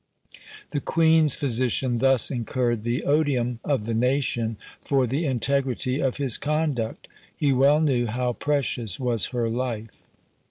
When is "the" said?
0.71-0.81, 2.81-3.03, 3.85-3.93, 5.05-5.25